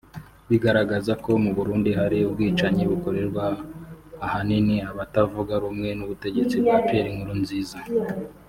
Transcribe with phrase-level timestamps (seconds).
[0.49, 3.45] bigaragaza ko mu Burundi hari ubwicanyi bukorerwa
[4.25, 7.79] ahanini abatavuga rumwe n’ubutegetsi bwa Pierre Nkurunziza